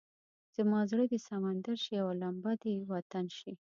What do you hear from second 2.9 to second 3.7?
وطن شي.